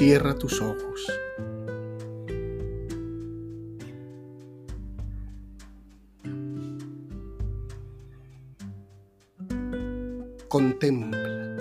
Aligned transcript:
Cierra 0.00 0.34
tus 0.34 0.62
ojos. 0.62 1.12
Contempla. 10.48 11.58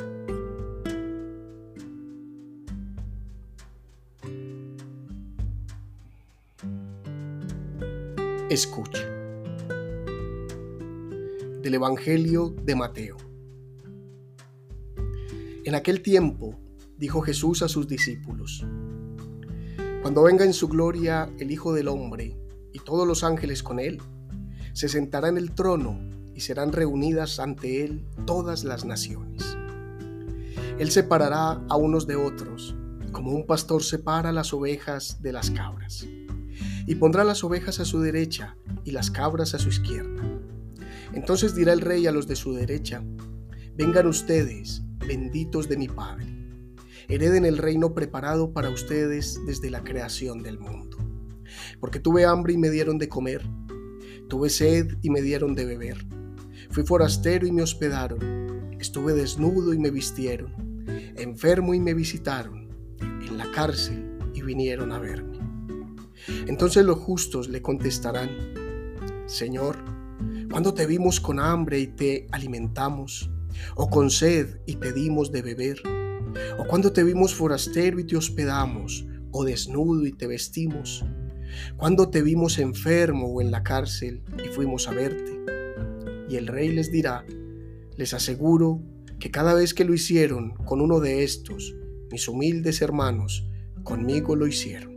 Escucha. 8.50 9.06
Del 11.62 11.74
Evangelio 11.74 12.56
de 12.64 12.76
Mateo. 12.76 13.18
En 15.66 15.76
aquel 15.76 16.02
tiempo 16.02 16.69
dijo 17.00 17.22
Jesús 17.22 17.62
a 17.64 17.70
sus 17.70 17.88
discípulos, 17.88 18.66
Cuando 20.02 20.24
venga 20.24 20.44
en 20.44 20.54
su 20.54 20.68
gloria 20.68 21.30
el 21.40 21.50
Hijo 21.50 21.74
del 21.74 21.88
Hombre 21.88 22.38
y 22.74 22.80
todos 22.80 23.08
los 23.08 23.24
ángeles 23.24 23.64
con 23.64 23.80
él, 23.80 24.02
se 24.74 24.90
sentará 24.90 25.30
en 25.30 25.38
el 25.38 25.52
trono 25.54 25.98
y 26.36 26.42
serán 26.42 26.74
reunidas 26.74 27.40
ante 27.40 27.86
él 27.86 28.06
todas 28.26 28.66
las 28.66 28.86
naciones. 28.86 29.58
Él 30.78 30.92
separará 30.92 31.62
a 31.70 31.76
unos 31.78 32.06
de 32.06 32.18
otros, 32.18 32.76
como 33.12 33.32
un 33.32 33.46
pastor 33.46 33.82
separa 33.82 34.32
las 34.32 34.54
ovejas 34.54 35.22
de 35.22 35.32
las 35.34 35.52
cabras, 35.52 36.06
y 36.86 36.96
pondrá 36.96 37.24
las 37.24 37.44
ovejas 37.44 37.80
a 37.80 37.86
su 37.86 38.02
derecha 38.02 38.58
y 38.84 38.92
las 38.92 39.10
cabras 39.10 39.54
a 39.54 39.60
su 39.60 39.70
izquierda. 39.70 40.22
Entonces 41.14 41.56
dirá 41.56 41.74
el 41.74 41.82
rey 41.82 42.08
a 42.08 42.12
los 42.12 42.28
de 42.28 42.36
su 42.36 42.54
derecha, 42.54 43.04
vengan 43.76 44.08
ustedes, 44.08 44.82
benditos 45.00 45.68
de 45.68 45.78
mi 45.78 45.88
Padre 45.88 46.39
hereden 47.10 47.44
el 47.44 47.58
reino 47.58 47.94
preparado 47.94 48.54
para 48.54 48.70
ustedes 48.70 49.40
desde 49.46 49.70
la 49.70 49.84
creación 49.84 50.44
del 50.44 50.60
mundo. 50.60 50.98
Porque 51.80 52.00
tuve 52.00 52.26
hambre 52.26 52.54
y 52.54 52.58
me 52.58 52.70
dieron 52.70 52.98
de 52.98 53.10
comer, 53.10 53.44
tuve 54.30 54.50
sed 54.50 54.98
y 55.02 55.10
me 55.10 55.22
dieron 55.22 55.56
de 55.56 55.66
beber, 55.66 56.06
fui 56.70 56.84
forastero 56.84 57.48
y 57.48 57.52
me 57.52 57.64
hospedaron, 57.64 58.78
estuve 58.80 59.14
desnudo 59.14 59.74
y 59.74 59.80
me 59.80 59.90
vistieron, 59.90 60.86
enfermo 61.18 61.74
y 61.74 61.80
me 61.80 61.94
visitaron, 61.94 62.70
en 63.00 63.38
la 63.38 63.52
cárcel 63.52 64.18
y 64.34 64.42
vinieron 64.42 64.92
a 64.92 65.00
verme. 65.00 65.40
Entonces 66.48 66.86
los 66.86 67.00
justos 67.00 67.50
le 67.50 67.62
contestarán, 67.62 68.30
Señor, 69.26 69.78
cuando 70.52 70.74
te 70.74 70.86
vimos 70.86 71.20
con 71.20 71.40
hambre 71.40 71.80
y 71.80 71.88
te 71.88 72.28
alimentamos, 72.32 73.32
o 73.76 73.90
con 73.90 74.10
sed 74.10 74.60
y 74.66 74.76
te 74.76 74.94
dimos 74.94 75.32
de 75.32 75.42
beber? 75.42 75.82
O 76.58 76.66
cuando 76.66 76.92
te 76.92 77.04
vimos 77.04 77.34
forastero 77.34 78.00
y 78.00 78.04
te 78.06 78.18
hospedamos, 78.18 79.06
o 79.32 79.44
desnudo 79.44 80.06
y 80.06 80.12
te 80.12 80.28
vestimos, 80.28 81.06
cuando 81.78 82.10
te 82.10 82.22
vimos 82.22 82.60
enfermo 82.60 83.28
o 83.28 83.42
en 83.42 83.52
la 83.52 83.64
cárcel 83.64 84.24
y 84.44 84.50
fuimos 84.50 84.88
a 84.88 84.92
verte. 84.92 85.40
Y 86.30 86.36
el 86.36 86.48
rey 86.48 86.70
les 86.70 86.92
dirá, 86.92 87.26
les 87.98 88.14
aseguro 88.14 88.82
que 89.20 89.32
cada 89.32 89.54
vez 89.54 89.74
que 89.74 89.86
lo 89.86 89.94
hicieron 89.94 90.52
con 90.66 90.82
uno 90.82 91.00
de 91.00 91.24
estos, 91.24 91.76
mis 92.12 92.28
humildes 92.28 92.82
hermanos, 92.82 93.48
conmigo 93.84 94.36
lo 94.36 94.48
hicieron. 94.48 94.96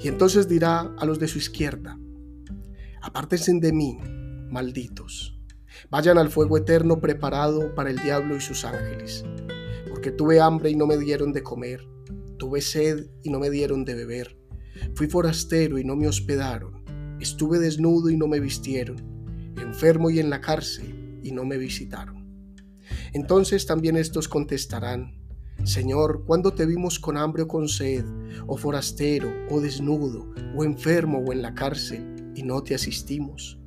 Y 0.00 0.08
entonces 0.08 0.48
dirá 0.48 0.92
a 0.98 1.04
los 1.04 1.18
de 1.18 1.28
su 1.28 1.38
izquierda, 1.38 1.98
apártense 3.02 3.52
de 3.52 3.72
mí, 3.72 3.98
malditos, 4.50 5.38
vayan 5.90 6.18
al 6.18 6.30
fuego 6.30 6.56
eterno 6.56 7.00
preparado 7.00 7.74
para 7.74 7.90
el 7.90 7.98
diablo 7.98 8.36
y 8.36 8.40
sus 8.40 8.64
ángeles 8.64 9.24
porque 9.98 10.12
tuve 10.12 10.38
hambre 10.38 10.70
y 10.70 10.76
no 10.76 10.86
me 10.86 10.96
dieron 10.96 11.32
de 11.32 11.42
comer, 11.42 11.84
tuve 12.36 12.60
sed 12.60 13.08
y 13.24 13.30
no 13.30 13.40
me 13.40 13.50
dieron 13.50 13.84
de 13.84 13.96
beber, 13.96 14.38
fui 14.94 15.08
forastero 15.08 15.76
y 15.76 15.82
no 15.82 15.96
me 15.96 16.06
hospedaron, 16.06 16.84
estuve 17.18 17.58
desnudo 17.58 18.08
y 18.08 18.16
no 18.16 18.28
me 18.28 18.38
vistieron, 18.38 19.52
enfermo 19.60 20.08
y 20.08 20.20
en 20.20 20.30
la 20.30 20.40
cárcel 20.40 21.18
y 21.24 21.32
no 21.32 21.44
me 21.44 21.58
visitaron. 21.58 22.28
Entonces 23.12 23.66
también 23.66 23.96
estos 23.96 24.28
contestarán, 24.28 25.20
Señor, 25.64 26.22
¿cuándo 26.24 26.52
te 26.52 26.64
vimos 26.64 27.00
con 27.00 27.16
hambre 27.16 27.42
o 27.42 27.48
con 27.48 27.68
sed, 27.68 28.04
o 28.46 28.56
forastero, 28.56 29.32
o 29.50 29.60
desnudo, 29.60 30.32
o 30.54 30.62
enfermo 30.62 31.24
o 31.26 31.32
en 31.32 31.42
la 31.42 31.56
cárcel, 31.56 32.30
y 32.36 32.44
no 32.44 32.62
te 32.62 32.76
asistimos? 32.76 33.58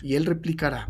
Y 0.00 0.14
él 0.14 0.24
replicará, 0.24 0.88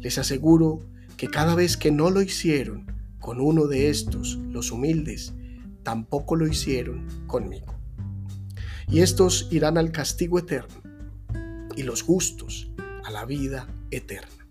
les 0.00 0.16
aseguro 0.16 0.78
que 1.18 1.28
cada 1.28 1.54
vez 1.54 1.76
que 1.76 1.90
no 1.90 2.08
lo 2.08 2.22
hicieron, 2.22 2.97
con 3.28 3.42
uno 3.42 3.66
de 3.66 3.90
estos, 3.90 4.36
los 4.36 4.72
humildes, 4.72 5.34
tampoco 5.82 6.34
lo 6.34 6.46
hicieron 6.46 7.06
conmigo. 7.26 7.78
Y 8.86 9.00
estos 9.00 9.48
irán 9.50 9.76
al 9.76 9.92
castigo 9.92 10.38
eterno, 10.38 10.80
y 11.76 11.82
los 11.82 12.00
justos 12.00 12.70
a 13.04 13.10
la 13.10 13.26
vida 13.26 13.68
eterna. 13.90 14.48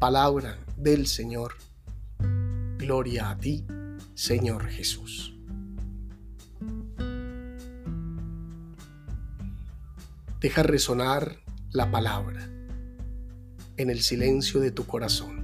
Palabra 0.00 0.58
del 0.76 1.06
Señor. 1.06 1.52
Gloria 2.78 3.30
a 3.30 3.38
ti, 3.38 3.64
Señor 4.14 4.66
Jesús. 4.66 5.38
Deja 10.40 10.64
resonar 10.64 11.38
la 11.70 11.92
palabra 11.92 12.50
en 13.76 13.88
el 13.88 14.00
silencio 14.00 14.58
de 14.58 14.72
tu 14.72 14.84
corazón. 14.84 15.37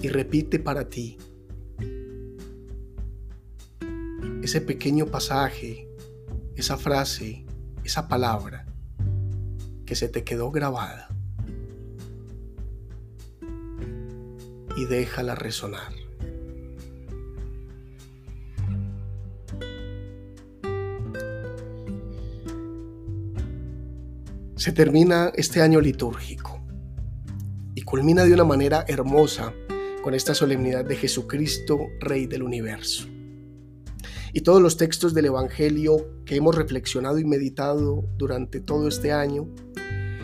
Y 0.00 0.08
repite 0.08 0.58
para 0.58 0.88
ti 0.88 1.18
ese 4.42 4.60
pequeño 4.60 5.06
pasaje, 5.06 5.88
esa 6.56 6.76
frase, 6.76 7.44
esa 7.84 8.08
palabra 8.08 8.66
que 9.84 9.94
se 9.94 10.08
te 10.08 10.24
quedó 10.24 10.50
grabada 10.50 11.08
y 14.76 14.84
déjala 14.84 15.34
resonar. 15.34 15.92
Se 24.56 24.72
termina 24.72 25.32
este 25.34 25.62
año 25.62 25.80
litúrgico 25.80 26.60
y 27.74 27.82
culmina 27.82 28.24
de 28.24 28.34
una 28.34 28.44
manera 28.44 28.84
hermosa 28.88 29.52
con 30.08 30.14
esta 30.14 30.32
solemnidad 30.32 30.86
de 30.86 30.96
Jesucristo, 30.96 31.90
Rey 32.00 32.24
del 32.26 32.42
universo. 32.42 33.06
Y 34.32 34.40
todos 34.40 34.62
los 34.62 34.78
textos 34.78 35.12
del 35.12 35.26
Evangelio 35.26 36.24
que 36.24 36.36
hemos 36.36 36.54
reflexionado 36.54 37.18
y 37.18 37.26
meditado 37.26 38.06
durante 38.16 38.60
todo 38.60 38.88
este 38.88 39.12
año 39.12 39.50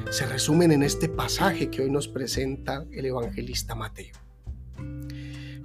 se 0.09 0.25
resumen 0.25 0.73
en 0.73 0.85
este 0.85 1.11
pasaje 1.11 1.69
que 1.69 1.83
hoy 1.83 1.91
nos 1.91 2.09
presenta 2.09 2.87
el 2.93 3.05
evangelista 3.05 3.75
Mateo. 3.75 4.15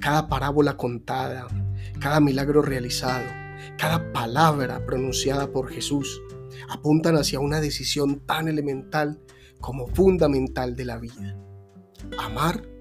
Cada 0.01 0.27
parábola 0.27 0.75
contada, 0.75 1.47
cada 2.01 2.19
milagro 2.19 2.61
realizado, 2.61 3.25
cada 3.77 4.11
palabra 4.11 4.85
pronunciada 4.85 5.53
por 5.53 5.69
Jesús 5.69 6.21
apuntan 6.67 7.15
hacia 7.15 7.39
una 7.39 7.61
decisión 7.61 8.19
tan 8.25 8.49
elemental 8.49 9.21
como 9.61 9.87
fundamental 9.87 10.75
de 10.75 10.83
la 10.83 10.97
vida. 10.97 11.37
Amar 12.17 12.78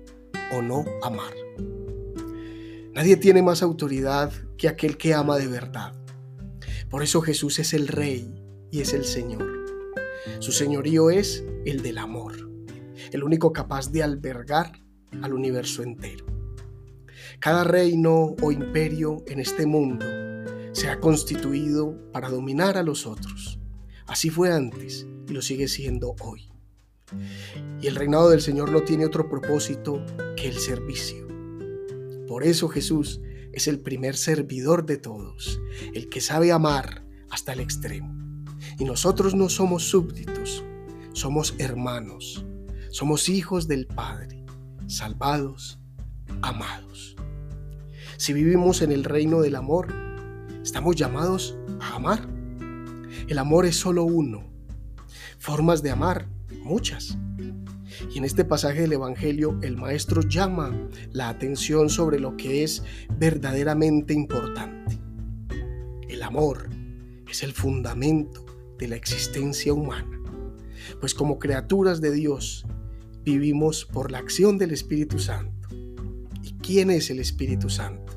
o 0.52 0.62
no 0.62 0.84
amar. 1.02 1.32
Nadie 2.94 3.16
tiene 3.16 3.42
más 3.42 3.62
autoridad 3.62 4.32
que 4.56 4.68
aquel 4.68 4.96
que 4.96 5.14
ama 5.14 5.38
de 5.38 5.46
verdad. 5.46 5.94
Por 6.90 7.02
eso 7.02 7.20
Jesús 7.20 7.58
es 7.58 7.74
el 7.74 7.88
Rey 7.88 8.34
y 8.70 8.80
es 8.80 8.92
el 8.92 9.04
Señor. 9.04 9.46
Su 10.40 10.52
señorío 10.52 11.10
es 11.10 11.44
el 11.64 11.82
del 11.82 11.98
amor, 11.98 12.34
el 13.12 13.22
único 13.22 13.52
capaz 13.52 13.90
de 13.92 14.02
albergar 14.02 14.72
al 15.22 15.32
universo 15.32 15.82
entero. 15.82 16.26
Cada 17.40 17.64
reino 17.64 18.34
o 18.42 18.50
imperio 18.50 19.22
en 19.26 19.38
este 19.38 19.66
mundo 19.66 20.04
se 20.72 20.88
ha 20.88 20.98
constituido 20.98 22.10
para 22.12 22.30
dominar 22.30 22.76
a 22.76 22.82
los 22.82 23.06
otros. 23.06 23.58
Así 24.06 24.30
fue 24.30 24.52
antes 24.52 25.06
y 25.28 25.32
lo 25.32 25.42
sigue 25.42 25.68
siendo 25.68 26.16
hoy. 26.20 26.50
Y 27.80 27.86
el 27.86 27.96
reinado 27.96 28.30
del 28.30 28.40
Señor 28.40 28.70
no 28.70 28.82
tiene 28.82 29.06
otro 29.06 29.28
propósito 29.28 30.04
que 30.36 30.48
el 30.48 30.58
servicio. 30.58 31.26
Por 32.26 32.44
eso 32.44 32.68
Jesús 32.68 33.20
es 33.52 33.68
el 33.68 33.80
primer 33.80 34.16
servidor 34.16 34.86
de 34.86 34.98
todos, 34.98 35.60
el 35.94 36.08
que 36.08 36.20
sabe 36.20 36.52
amar 36.52 37.04
hasta 37.30 37.52
el 37.52 37.60
extremo. 37.60 38.14
Y 38.78 38.84
nosotros 38.84 39.34
no 39.34 39.48
somos 39.48 39.84
súbditos, 39.84 40.64
somos 41.12 41.54
hermanos, 41.58 42.44
somos 42.90 43.28
hijos 43.28 43.66
del 43.68 43.86
Padre, 43.86 44.44
salvados, 44.86 45.80
amados. 46.42 47.16
Si 48.16 48.32
vivimos 48.32 48.82
en 48.82 48.92
el 48.92 49.04
reino 49.04 49.40
del 49.40 49.56
amor, 49.56 49.92
estamos 50.62 50.96
llamados 50.96 51.56
a 51.80 51.96
amar. 51.96 52.28
El 53.28 53.38
amor 53.38 53.66
es 53.66 53.76
solo 53.76 54.04
uno. 54.04 54.44
Formas 55.38 55.82
de 55.82 55.90
amar 55.90 56.28
muchas. 56.62 57.18
Y 58.14 58.18
en 58.18 58.24
este 58.24 58.44
pasaje 58.44 58.82
del 58.82 58.92
Evangelio 58.92 59.58
el 59.62 59.76
Maestro 59.76 60.22
llama 60.22 60.72
la 61.12 61.28
atención 61.28 61.88
sobre 61.88 62.20
lo 62.20 62.36
que 62.36 62.62
es 62.62 62.82
verdaderamente 63.18 64.14
importante. 64.14 64.98
El 66.08 66.22
amor 66.22 66.68
es 67.28 67.42
el 67.42 67.52
fundamento 67.52 68.44
de 68.78 68.88
la 68.88 68.96
existencia 68.96 69.72
humana, 69.72 70.20
pues 71.00 71.14
como 71.14 71.38
criaturas 71.38 72.00
de 72.00 72.12
Dios 72.12 72.66
vivimos 73.24 73.84
por 73.84 74.10
la 74.10 74.18
acción 74.18 74.58
del 74.58 74.70
Espíritu 74.70 75.18
Santo. 75.18 75.68
¿Y 76.42 76.52
quién 76.54 76.90
es 76.90 77.10
el 77.10 77.18
Espíritu 77.18 77.68
Santo? 77.68 78.14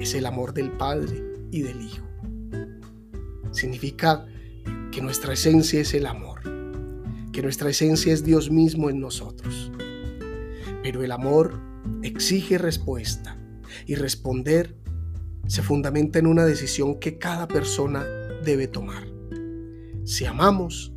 Es 0.00 0.14
el 0.14 0.26
amor 0.26 0.52
del 0.52 0.72
Padre 0.72 1.22
y 1.50 1.62
del 1.62 1.80
Hijo. 1.80 2.04
Significa 3.52 4.26
que 4.90 5.00
nuestra 5.00 5.32
esencia 5.32 5.80
es 5.80 5.94
el 5.94 6.06
amor, 6.06 6.40
que 7.34 7.42
nuestra 7.42 7.68
esencia 7.68 8.12
es 8.12 8.22
Dios 8.22 8.50
mismo 8.50 8.88
en 8.88 9.00
nosotros. 9.00 9.72
Pero 10.84 11.02
el 11.02 11.10
amor 11.10 11.60
exige 12.02 12.58
respuesta 12.58 13.36
y 13.86 13.96
responder 13.96 14.78
se 15.48 15.60
fundamenta 15.60 16.20
en 16.20 16.26
una 16.26 16.46
decisión 16.46 16.98
que 17.00 17.18
cada 17.18 17.48
persona 17.48 18.04
debe 18.44 18.68
tomar. 18.68 19.04
Si 20.04 20.24
amamos, 20.24 20.92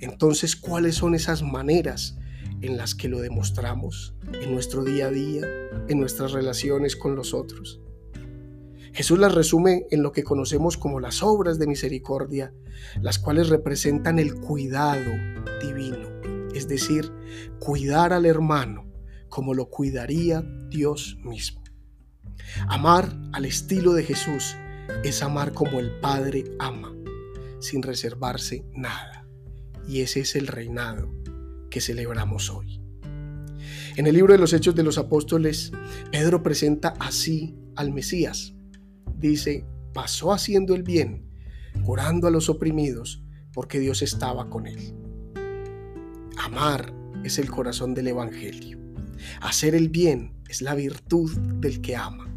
entonces 0.00 0.54
¿cuáles 0.54 0.96
son 0.96 1.14
esas 1.14 1.42
maneras 1.42 2.18
en 2.60 2.76
las 2.76 2.94
que 2.94 3.08
lo 3.08 3.20
demostramos 3.20 4.14
en 4.42 4.52
nuestro 4.52 4.84
día 4.84 5.06
a 5.06 5.10
día, 5.10 5.46
en 5.88 5.98
nuestras 5.98 6.32
relaciones 6.32 6.94
con 6.94 7.16
los 7.16 7.32
otros? 7.32 7.80
Jesús 8.94 9.18
las 9.18 9.34
resume 9.34 9.86
en 9.90 10.02
lo 10.02 10.12
que 10.12 10.22
conocemos 10.22 10.76
como 10.76 11.00
las 11.00 11.22
obras 11.22 11.58
de 11.58 11.66
misericordia, 11.66 12.54
las 13.02 13.18
cuales 13.18 13.48
representan 13.48 14.20
el 14.20 14.36
cuidado 14.36 15.10
divino, 15.60 16.08
es 16.54 16.68
decir, 16.68 17.12
cuidar 17.58 18.12
al 18.12 18.24
hermano 18.24 18.86
como 19.28 19.52
lo 19.52 19.68
cuidaría 19.68 20.44
Dios 20.68 21.18
mismo. 21.24 21.64
Amar 22.68 23.12
al 23.32 23.44
estilo 23.46 23.94
de 23.94 24.04
Jesús 24.04 24.56
es 25.02 25.22
amar 25.22 25.52
como 25.52 25.80
el 25.80 25.98
Padre 25.98 26.44
ama, 26.60 26.94
sin 27.58 27.82
reservarse 27.82 28.64
nada. 28.74 29.26
Y 29.88 30.02
ese 30.02 30.20
es 30.20 30.36
el 30.36 30.46
reinado 30.46 31.12
que 31.68 31.80
celebramos 31.80 32.48
hoy. 32.48 32.80
En 33.96 34.06
el 34.06 34.14
libro 34.14 34.32
de 34.32 34.38
los 34.38 34.52
Hechos 34.52 34.76
de 34.76 34.84
los 34.84 34.98
Apóstoles, 34.98 35.72
Pedro 36.12 36.44
presenta 36.44 36.94
así 37.00 37.56
al 37.74 37.92
Mesías, 37.92 38.53
dice, 39.18 39.66
pasó 39.92 40.32
haciendo 40.32 40.74
el 40.74 40.82
bien, 40.82 41.30
curando 41.84 42.26
a 42.26 42.30
los 42.30 42.48
oprimidos, 42.48 43.22
porque 43.52 43.78
Dios 43.78 44.02
estaba 44.02 44.50
con 44.50 44.66
él. 44.66 44.94
Amar 46.36 46.92
es 47.24 47.38
el 47.38 47.50
corazón 47.50 47.94
del 47.94 48.08
Evangelio. 48.08 48.78
Hacer 49.40 49.74
el 49.74 49.88
bien 49.88 50.34
es 50.48 50.62
la 50.62 50.74
virtud 50.74 51.30
del 51.60 51.80
que 51.80 51.96
ama. 51.96 52.28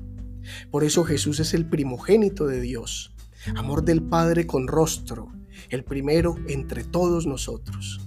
Por 0.72 0.84
eso 0.84 1.04
Jesús 1.04 1.40
es 1.40 1.54
el 1.54 1.68
primogénito 1.68 2.48
de 2.48 2.62
Dios, 2.62 3.14
amor 3.56 3.84
del 3.84 4.02
Padre 4.02 4.48
con 4.48 4.68
rostro, 4.68 5.32
el 5.70 5.84
primero 5.84 6.38
entre 6.48 6.84
todos 6.84 7.26
nosotros. 7.26 8.00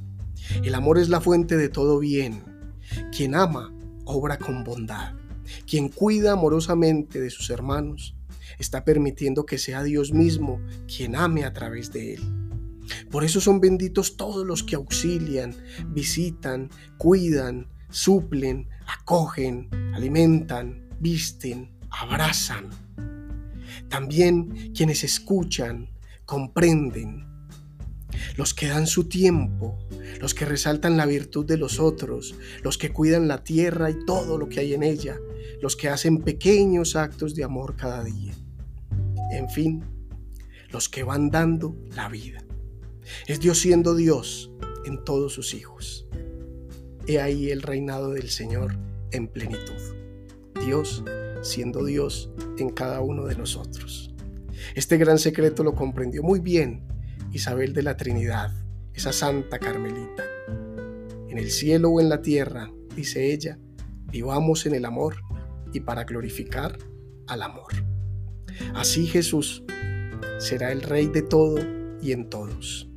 El 0.65 0.75
amor 0.75 0.99
es 0.99 1.09
la 1.09 1.21
fuente 1.21 1.57
de 1.57 1.69
todo 1.69 1.99
bien. 1.99 2.43
Quien 3.15 3.35
ama, 3.35 3.73
obra 4.05 4.39
con 4.39 4.65
bondad. 4.65 5.15
Quien 5.67 5.89
cuida 5.89 6.33
amorosamente 6.33 7.21
de 7.21 7.31
sus 7.31 7.51
hermanos, 7.51 8.17
está 8.59 8.85
permitiendo 8.85 9.47
que 9.47 9.59
sea 9.59 9.83
Dios 9.83 10.13
mismo 10.13 10.61
quien 10.87 11.17
ame 11.17 11.45
a 11.45 11.53
través 11.53 11.93
de 11.93 12.15
él. 12.15 12.21
Por 13.11 13.25
eso 13.25 13.41
son 13.41 13.61
benditos 13.61 14.17
todos 14.17 14.47
los 14.47 14.63
que 14.63 14.77
auxilian, 14.77 15.55
visitan, 15.89 16.71
cuidan, 16.99 17.69
suplen, 17.91 18.69
acogen, 18.87 19.69
alimentan, 19.95 20.89
visten, 20.99 21.71
abrazan. 21.91 22.69
También 23.89 24.73
quienes 24.73 25.05
escuchan, 25.05 25.91
comprenden, 26.25 27.27
los 28.37 28.55
que 28.55 28.69
dan 28.69 28.87
su 28.87 29.05
tiempo, 29.05 29.79
los 30.21 30.35
que 30.35 30.45
resaltan 30.45 30.97
la 30.97 31.07
virtud 31.07 31.47
de 31.47 31.57
los 31.57 31.81
otros, 31.81 32.35
los 32.63 32.79
que 32.79 32.93
cuidan 32.93 33.29
la 33.29 33.43
tierra 33.45 33.91
y 33.91 34.05
todo 34.05 34.39
lo 34.39 34.49
que 34.49 34.61
hay 34.61 34.75
en 34.75 34.83
ella, 34.83 35.19
los 35.61 35.77
que 35.77 35.89
hacen 35.89 36.19
pequeños 36.19 36.97
actos 36.97 37.35
de 37.35 37.45
amor 37.45 37.77
cada 37.77 38.03
día. 38.05 38.35
En 39.33 39.49
fin, 39.49 39.85
los 40.71 40.89
que 40.89 41.03
van 41.03 41.31
dando 41.31 41.77
la 41.95 42.09
vida. 42.09 42.43
Es 43.27 43.41
Dios 43.41 43.59
siendo 43.59 43.95
Dios 43.95 44.51
en 44.85 45.05
todos 45.05 45.33
sus 45.33 45.55
hijos. 45.55 46.07
He 47.07 47.21
ahí 47.21 47.51
el 47.51 47.63
reinado 47.63 48.11
del 48.11 48.31
Señor 48.31 48.77
en 49.11 49.29
plenitud. 49.29 49.97
Dios 50.65 51.03
siendo 51.43 51.85
Dios 51.85 52.31
en 52.59 52.71
cada 52.71 53.01
uno 53.01 53.25
de 53.25 53.37
nosotros. 53.37 54.15
Este 54.75 54.99
gran 54.99 55.19
secreto 55.19 55.65
lo 55.65 55.75
comprendió 55.75 56.23
muy 56.23 56.41
bien 56.41 56.87
Isabel 57.33 57.73
de 57.73 57.83
la 57.83 57.97
Trinidad, 57.97 58.53
esa 58.93 59.13
santa 59.13 59.59
carmelita. 59.59 60.25
En 61.29 61.39
el 61.39 61.51
cielo 61.51 61.91
o 61.91 62.01
en 62.01 62.09
la 62.09 62.23
tierra, 62.23 62.71
dice 62.95 63.33
ella, 63.33 63.59
vivamos 64.11 64.67
en 64.67 64.75
el 64.75 64.85
amor 64.85 65.17
y 65.73 65.81
para 65.81 66.05
glorificar 66.05 66.79
al 67.27 67.43
amor. 67.43 67.73
Así 68.75 69.07
Jesús 69.07 69.63
será 70.39 70.73
el 70.73 70.83
Rey 70.83 71.07
de 71.07 71.23
todo 71.23 71.59
y 72.03 72.13
en 72.13 72.29
todos. 72.29 72.89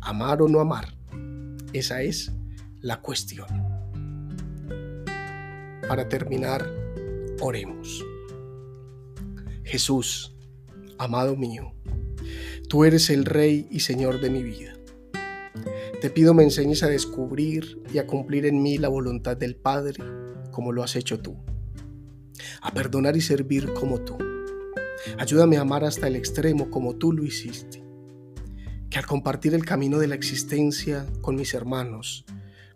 Amar 0.00 0.42
o 0.42 0.48
no 0.48 0.60
amar, 0.60 0.96
esa 1.72 2.02
es 2.02 2.32
la 2.80 3.00
cuestión. 3.00 3.48
Para 5.88 6.08
terminar, 6.08 6.70
oremos. 7.40 8.04
Jesús, 9.64 10.34
amado 10.98 11.36
mío, 11.36 11.74
tú 12.68 12.84
eres 12.84 13.10
el 13.10 13.24
Rey 13.24 13.66
y 13.70 13.80
Señor 13.80 14.20
de 14.20 14.30
mi 14.30 14.42
vida. 14.42 14.74
Te 16.00 16.10
pido 16.10 16.32
me 16.32 16.44
enseñes 16.44 16.82
a 16.82 16.88
descubrir 16.88 17.82
y 17.92 17.98
a 17.98 18.06
cumplir 18.06 18.46
en 18.46 18.62
mí 18.62 18.78
la 18.78 18.88
voluntad 18.88 19.36
del 19.36 19.56
Padre 19.56 19.96
como 20.58 20.72
lo 20.72 20.82
has 20.82 20.96
hecho 20.96 21.20
tú, 21.20 21.36
a 22.62 22.72
perdonar 22.72 23.16
y 23.16 23.20
servir 23.20 23.72
como 23.74 24.00
tú 24.00 24.18
Ayúdame 25.16 25.56
a 25.56 25.60
amar 25.60 25.84
hasta 25.84 26.08
el 26.08 26.16
extremo 26.16 26.68
como 26.68 26.96
tú 26.96 27.12
lo 27.12 27.22
hiciste. 27.24 27.84
Que 28.90 28.98
al 28.98 29.06
compartir 29.06 29.54
el 29.54 29.64
camino 29.64 30.00
de 30.00 30.08
la 30.08 30.16
existencia 30.16 31.06
con 31.20 31.36
mis 31.36 31.54
hermanos, 31.54 32.24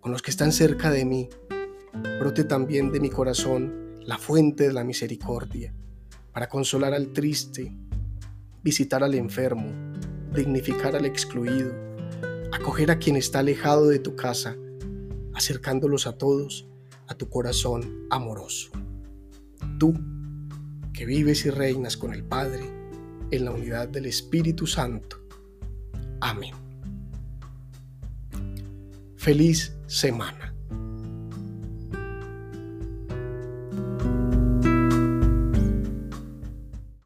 con 0.01 0.13
los 0.13 0.23
que 0.23 0.31
están 0.31 0.53
cerca 0.53 0.93
de 0.93 1.05
mí, 1.05 1.29
brote 2.21 2.45
también 2.45 2.93
de 2.93 3.01
mi 3.01 3.11
corazón 3.11 3.99
la 4.05 4.17
fuente 4.19 4.69
de 4.69 4.73
la 4.73 4.85
misericordia, 4.85 5.75
para 6.33 6.49
consolar 6.49 6.95
al 6.95 7.13
triste, 7.13 7.77
visitar 8.63 9.03
al 9.03 9.17
enfermo, 9.17 9.73
dignificar 10.33 10.95
al 10.95 11.07
excluido, 11.07 11.73
acoger 12.53 12.93
a 12.93 12.99
quien 13.01 13.17
está 13.17 13.41
alejado 13.41 13.89
de 13.89 13.99
tu 13.99 14.15
casa, 14.15 14.57
acercándolos 15.35 16.07
a 16.07 16.17
todos 16.17 16.69
a 17.13 17.19
tu 17.19 17.29
corazón 17.29 18.07
amoroso. 18.11 18.71
Tú 19.79 19.95
que 20.93 21.07
vives 21.07 21.47
y 21.47 21.51
reinas 21.51 21.97
con 21.97 22.13
el 22.13 22.25
Padre, 22.25 22.65
en 23.31 23.45
la 23.45 23.51
unidad 23.51 23.89
del 23.89 24.07
Espíritu 24.07 24.67
Santo. 24.67 25.19
Amén. 26.21 26.55
Feliz 29.17 29.77
semana. 29.87 30.52